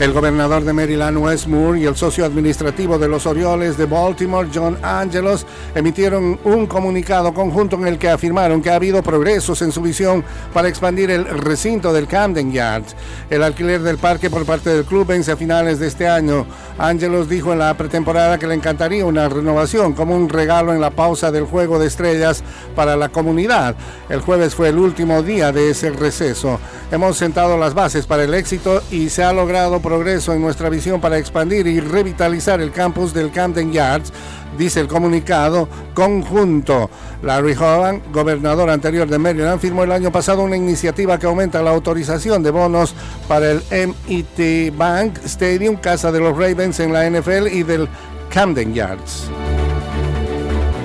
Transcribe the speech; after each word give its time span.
El 0.00 0.12
gobernador 0.12 0.64
de 0.64 0.72
Maryland, 0.72 1.18
Wes 1.18 1.46
Moore, 1.46 1.78
y 1.78 1.84
el 1.84 1.94
socio 1.94 2.24
administrativo 2.24 2.98
de 2.98 3.06
los 3.06 3.26
Orioles 3.26 3.76
de 3.76 3.84
Baltimore, 3.84 4.48
John 4.52 4.76
Angelos, 4.82 5.46
emitieron 5.74 6.40
un 6.42 6.66
comunicado 6.66 7.32
conjunto 7.32 7.76
en 7.76 7.86
el 7.86 7.98
que 7.98 8.08
afirmaron 8.08 8.62
que 8.62 8.70
ha 8.70 8.76
habido 8.76 9.02
progresos 9.02 9.62
en 9.62 9.70
su 9.70 9.82
visión 9.82 10.24
para 10.52 10.68
expandir 10.68 11.10
el 11.10 11.26
recinto 11.26 11.92
del 11.92 12.08
Camden 12.08 12.50
Yards. 12.50 12.96
El 13.30 13.42
alquiler 13.42 13.82
del 13.82 13.98
parque 13.98 14.30
por 14.30 14.44
parte 14.44 14.70
del 14.70 14.84
club 14.84 15.06
vence 15.06 15.30
a 15.30 15.36
finales 15.36 15.78
de 15.78 15.86
este 15.88 16.08
año. 16.08 16.46
Angelos 16.78 17.28
dijo 17.28 17.52
en 17.52 17.60
la 17.60 17.74
pretemporada 17.74 18.38
que 18.38 18.46
le 18.46 18.54
encantaría 18.54 19.04
una 19.04 19.28
renovación 19.28 19.92
como 19.92 20.16
un 20.16 20.28
regalo 20.28 20.72
en 20.72 20.80
la 20.80 20.90
pausa 20.90 21.30
del 21.30 21.44
juego 21.44 21.78
de 21.78 21.86
estrellas 21.86 22.42
para 22.74 22.96
la 22.96 23.10
comunidad. 23.10 23.76
El 24.08 24.20
jueves 24.20 24.54
fue 24.54 24.70
el 24.70 24.78
último 24.78 25.22
día 25.22 25.52
de 25.52 25.70
ese 25.70 25.90
receso. 25.90 26.58
Hemos 26.90 27.18
sentado 27.18 27.56
las 27.56 27.74
bases 27.74 28.06
para 28.06 28.24
el 28.24 28.34
éxito 28.34 28.82
y 28.90 29.10
se 29.10 29.22
ha 29.22 29.32
logrado 29.32 29.80
progreso 29.82 30.32
en 30.32 30.40
nuestra 30.40 30.70
visión 30.70 31.00
para 31.00 31.18
expandir 31.18 31.66
y 31.66 31.80
revitalizar 31.80 32.60
el 32.60 32.72
campus 32.72 33.12
del 33.12 33.30
Camden 33.30 33.72
Yards, 33.72 34.12
dice 34.56 34.80
el 34.80 34.88
comunicado 34.88 35.68
conjunto. 35.94 36.88
Larry 37.22 37.52
Hogan, 37.52 38.02
gobernador 38.12 38.70
anterior 38.70 39.08
de 39.08 39.18
Maryland, 39.18 39.60
firmó 39.60 39.84
el 39.84 39.92
año 39.92 40.10
pasado 40.10 40.42
una 40.42 40.56
iniciativa 40.56 41.18
que 41.18 41.26
aumenta 41.26 41.62
la 41.62 41.70
autorización 41.70 42.42
de 42.42 42.50
bonos 42.50 42.94
para 43.28 43.50
el 43.50 43.62
MIT 43.70 44.76
Bank 44.76 45.18
Stadium, 45.24 45.76
casa 45.76 46.10
de 46.10 46.20
los 46.20 46.36
Ravens 46.36 46.80
en 46.80 46.92
la 46.92 47.08
NFL 47.08 47.48
y 47.48 47.62
del 47.62 47.88
Camden 48.30 48.74
Yards. 48.74 49.30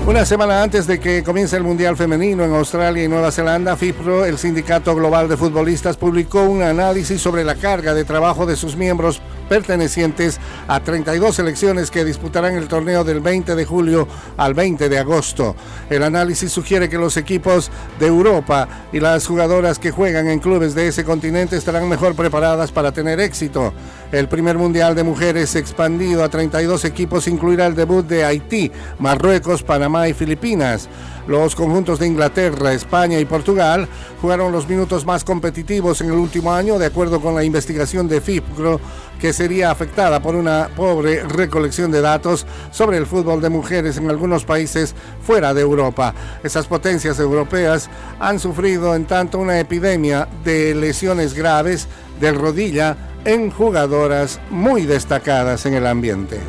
Una 0.08 0.26
semana 0.26 0.64
antes 0.64 0.88
de 0.88 1.02
que 1.02 1.22
comience 1.22 1.58
el 1.58 1.64
Mundial 1.64 1.98
Femenino 1.98 2.46
en 2.46 2.54
Australia 2.54 3.04
y 3.04 3.10
Nueva 3.10 3.30
Zelanda, 3.30 3.76
FIPRO, 3.76 4.24
el 4.24 4.38
Sindicato 4.38 4.96
Global 4.96 5.28
de 5.28 5.36
Futbolistas, 5.36 5.98
publicó 5.98 6.44
un 6.44 6.62
análisis 6.62 7.22
sobre 7.22 7.44
la 7.44 7.56
carga 7.56 7.94
de 7.94 8.06
trabajo 8.06 8.46
de 8.46 8.56
sus 8.56 8.78
miembros 8.78 9.22
pertenecientes 9.50 10.40
a 10.70 10.80
32 10.80 11.36
selecciones 11.36 11.92
que 11.92 12.06
disputarán 12.06 12.56
el 12.56 12.70
torneo 12.70 13.04
del 13.04 13.20
20 13.20 13.54
de 13.54 13.66
julio 13.66 14.08
al 14.38 14.54
20 14.54 14.88
de 14.88 14.98
agosto. 14.98 15.58
El 15.90 16.04
análisis 16.04 16.54
sugiere 16.54 16.88
que 16.88 16.98
los 16.98 17.18
equipos 17.18 17.70
de 18.00 18.08
Europa 18.08 18.68
y 18.94 19.02
las 19.02 19.28
jugadoras 19.28 19.78
que 19.78 19.92
juegan 19.92 20.30
en 20.30 20.40
clubes 20.40 20.74
de 20.74 20.88
ese 20.88 21.04
continente 21.04 21.58
estarán 21.58 21.88
mejor 21.90 22.16
preparadas 22.16 22.72
para 22.72 22.94
tener 22.94 23.20
éxito. 23.20 23.74
El 24.10 24.30
primer 24.30 24.58
Mundial 24.58 24.96
de 24.96 25.04
Mujeres 25.04 25.54
expandido 25.56 26.24
a 26.24 26.30
32 26.30 26.86
equipos 26.86 27.28
incluirá 27.28 27.66
el 27.66 27.76
debut 27.76 28.08
de 28.08 28.24
Haití, 28.24 28.72
Marruecos, 29.00 29.64
Panamá 29.64 30.08
y 30.08 30.14
Filipinas. 30.14 30.88
Los 31.28 31.56
conjuntos 31.56 32.00
de 32.00 32.08
Inglaterra, 32.08 32.72
España 32.72 33.20
y 33.20 33.26
Portugal 33.26 33.86
jugaron 34.22 34.54
los 34.54 34.70
minutos 34.70 35.06
más 35.06 35.26
competitivos 35.26 36.00
en 36.00 36.08
el 36.08 36.14
último 36.14 36.54
año, 36.54 36.80
de 36.80 36.86
acuerdo 36.86 37.20
con 37.20 37.36
la 37.36 37.44
investigación 37.44 38.08
de 38.08 38.22
FIPCRO, 38.22 38.80
que 39.20 39.34
sería 39.34 39.72
afectada 39.72 40.22
por 40.22 40.36
una 40.36 40.70
pobre 40.74 41.24
recolección 41.24 41.92
de 41.92 42.00
datos 42.00 42.46
sobre 42.72 42.96
el 42.96 43.08
fútbol 43.08 43.42
de 43.42 43.50
mujeres 43.50 43.98
en 43.98 44.10
algunos 44.10 44.46
países 44.46 44.96
fuera 45.22 45.54
de 45.54 45.62
Europa. 45.62 46.14
Esas 46.46 46.66
potencias 46.68 47.20
europeas 47.20 47.90
han 48.22 48.40
sufrido 48.40 48.96
en 48.96 49.04
tanto 49.04 49.38
una 49.38 49.60
epidemia 49.60 50.30
de 50.46 50.74
lesiones 50.76 51.34
graves 51.34 51.90
de 52.22 52.32
rodilla 52.32 52.96
en 53.28 53.52
jugadoras 53.52 54.40
muy 54.50 54.86
destacadas 54.86 55.66
en 55.66 55.74
el 55.74 55.86
ambiente. 55.86 56.40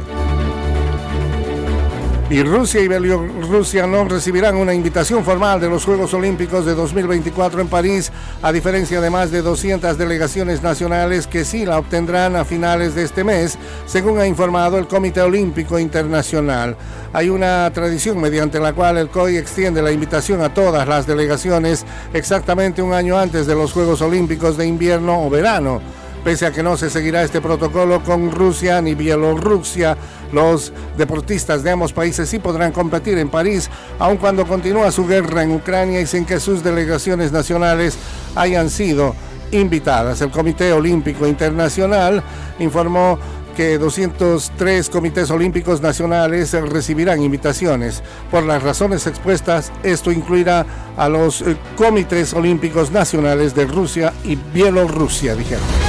Y 2.30 2.42
Rusia 2.44 2.80
y 2.82 2.88
Bielorrusia 2.88 3.86
no 3.88 4.04
recibirán 4.04 4.54
una 4.54 4.74
invitación 4.74 5.24
formal 5.24 5.60
de 5.60 5.68
los 5.68 5.84
Juegos 5.84 6.14
Olímpicos 6.14 6.64
de 6.64 6.76
2024 6.76 7.62
en 7.62 7.68
París, 7.68 8.12
a 8.42 8.52
diferencia 8.52 9.00
de 9.00 9.10
más 9.10 9.32
de 9.32 9.42
200 9.42 9.98
delegaciones 9.98 10.62
nacionales 10.62 11.26
que 11.26 11.44
sí 11.44 11.66
la 11.66 11.78
obtendrán 11.78 12.36
a 12.36 12.44
finales 12.44 12.94
de 12.94 13.02
este 13.02 13.24
mes, 13.24 13.58
según 13.86 14.20
ha 14.20 14.26
informado 14.28 14.78
el 14.78 14.86
Comité 14.86 15.22
Olímpico 15.22 15.80
Internacional. 15.80 16.76
Hay 17.12 17.28
una 17.28 17.68
tradición 17.72 18.20
mediante 18.20 18.60
la 18.60 18.72
cual 18.72 18.98
el 18.98 19.08
COI 19.08 19.36
extiende 19.36 19.82
la 19.82 19.90
invitación 19.90 20.42
a 20.42 20.54
todas 20.54 20.86
las 20.86 21.08
delegaciones 21.08 21.84
exactamente 22.12 22.82
un 22.82 22.92
año 22.92 23.18
antes 23.18 23.48
de 23.48 23.56
los 23.56 23.72
Juegos 23.72 24.00
Olímpicos 24.00 24.56
de 24.56 24.66
invierno 24.66 25.24
o 25.26 25.28
verano. 25.28 25.80
Pese 26.24 26.46
a 26.46 26.52
que 26.52 26.62
no 26.62 26.76
se 26.76 26.90
seguirá 26.90 27.22
este 27.22 27.40
protocolo 27.40 28.02
con 28.02 28.30
Rusia 28.30 28.82
ni 28.82 28.94
Bielorrusia, 28.94 29.96
los 30.32 30.72
deportistas 30.96 31.62
de 31.62 31.70
ambos 31.70 31.92
países 31.92 32.28
sí 32.28 32.38
podrán 32.38 32.72
competir 32.72 33.18
en 33.18 33.28
París, 33.28 33.70
aun 33.98 34.16
cuando 34.16 34.46
continúa 34.46 34.90
su 34.92 35.06
guerra 35.06 35.42
en 35.42 35.52
Ucrania 35.52 36.00
y 36.00 36.06
sin 36.06 36.24
que 36.24 36.40
sus 36.40 36.62
delegaciones 36.62 37.32
nacionales 37.32 37.96
hayan 38.34 38.68
sido 38.68 39.14
invitadas. 39.52 40.20
El 40.20 40.30
Comité 40.30 40.72
Olímpico 40.72 41.26
Internacional 41.26 42.22
informó 42.58 43.18
que 43.58 43.76
203 43.76 44.88
comités 44.88 45.32
olímpicos 45.32 45.80
nacionales 45.80 46.52
recibirán 46.52 47.22
invitaciones. 47.22 48.04
Por 48.30 48.44
las 48.44 48.62
razones 48.62 49.06
expuestas, 49.08 49.72
esto 49.82 50.12
incluirá 50.12 50.64
a 50.96 51.08
los 51.08 51.42
eh, 51.42 51.56
comités 51.76 52.34
olímpicos 52.34 52.92
nacionales 52.92 53.56
de 53.56 53.64
Rusia 53.66 54.12
y 54.22 54.36
Bielorrusia, 54.36 55.34
dijeron. 55.34 55.87